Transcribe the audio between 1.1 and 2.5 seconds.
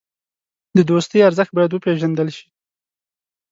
ارزښت باید وپېژندل شي.